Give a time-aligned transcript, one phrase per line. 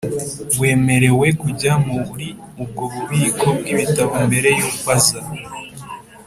[0.59, 2.27] Wemerewe kujya muri
[2.63, 5.21] ubwo bubiko bw ibitabo mbere y uko aza